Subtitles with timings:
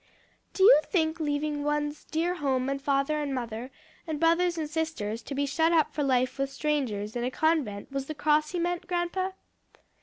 [0.55, 3.69] "Do you think leaving one's dear home and father and mother,
[4.07, 7.91] and brothers and sisters to be shut up for life with strangers, in a convent,
[7.91, 9.33] was the cross he meant, grandpa?"